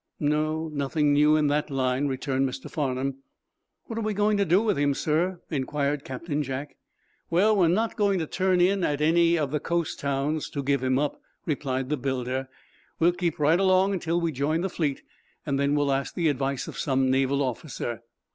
"Humph, 0.17 0.31
no; 0.31 0.69
nothing 0.69 1.13
new 1.13 1.35
in 1.35 1.45
that 1.49 1.69
line," 1.69 2.07
returned 2.07 2.49
Mr. 2.49 2.71
Farnum. 2.71 3.21
"What 3.85 3.99
are 3.99 4.01
we 4.01 4.15
going 4.15 4.35
to 4.37 4.45
do 4.45 4.59
with 4.63 4.75
him, 4.75 4.95
sir?" 4.95 5.39
inquired 5.51 6.03
Captain 6.03 6.41
Jack. 6.41 6.75
"Well, 7.29 7.55
we're 7.55 7.67
not 7.67 7.95
going 7.97 8.17
to 8.17 8.25
turn 8.25 8.61
in 8.61 8.83
at 8.83 8.99
any 8.99 9.37
of 9.37 9.51
the 9.51 9.59
coast 9.59 9.99
towns 9.99 10.49
to 10.49 10.63
give 10.63 10.81
him 10.81 10.97
up," 10.97 11.21
replied 11.45 11.89
the 11.89 11.97
builder. 11.97 12.49
"We'll 12.97 13.11
keep 13.11 13.37
right 13.37 13.59
along 13.59 13.93
until 13.93 14.19
we 14.19 14.31
join 14.31 14.61
the 14.61 14.69
fleet, 14.69 15.03
and 15.45 15.59
then 15.59 15.75
we'll 15.75 15.91
ask 15.91 16.15
the 16.15 16.29
advice 16.29 16.67
of 16.67 16.79
some 16.79 17.11
naval 17.11 17.43
officer." 17.43 18.01